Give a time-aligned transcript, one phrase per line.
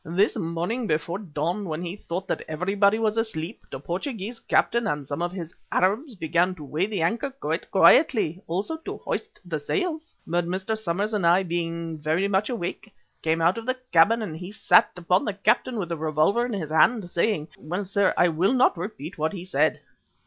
[0.03, 4.87] "This morning before the dawn, when he thought that everybody was asleep, the Portuguese captain
[4.87, 9.39] and some of his Arabs began to weigh the anchor quite quietly; also to hoist
[9.45, 10.15] the sails.
[10.25, 10.75] But Mr.
[10.75, 12.91] Somers and I, being very much awake,
[13.21, 16.53] came out of the cabin and he sat upon the capstan with a revolver in
[16.53, 19.81] his hand, saying well, sir, I will not repeat what he said."